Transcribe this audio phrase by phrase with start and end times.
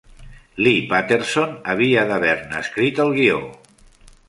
[0.67, 3.39] Lee Patterson havia d'haver-ne escrit el guió.